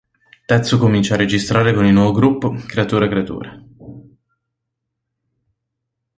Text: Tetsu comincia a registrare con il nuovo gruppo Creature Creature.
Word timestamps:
Tetsu 0.47 0.79
comincia 0.79 1.13
a 1.13 1.17
registrare 1.17 1.75
con 1.75 1.85
il 1.85 1.93
nuovo 1.93 2.11
gruppo 2.11 2.49
Creature 2.65 3.07
Creature. 3.07 3.65